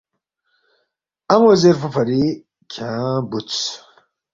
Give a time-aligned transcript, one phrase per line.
[1.33, 2.23] ان٘و زیرفو فری
[2.71, 3.59] کھیانگ بُودس